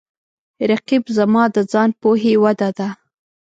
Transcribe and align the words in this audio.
رقیب 0.71 1.03
زما 1.17 1.43
د 1.55 1.57
ځان 1.71 1.89
پوهې 2.01 2.33
وده 2.43 2.69
ده 2.77 2.89